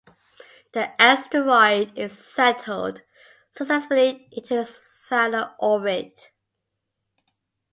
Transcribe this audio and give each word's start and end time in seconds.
The 0.71 0.99
asteroid 0.99 1.95
is 1.95 2.17
settled 2.17 3.03
successfully 3.51 4.27
into 4.31 4.59
its 4.59 4.79
final 5.07 5.51
orbit. 5.59 6.31